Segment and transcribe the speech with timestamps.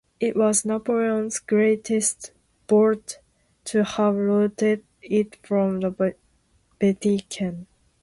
[0.19, 2.31] It was Napoleon's greatest
[2.65, 3.19] boast
[3.65, 6.17] to have looted it from the
[6.79, 7.67] Vatican.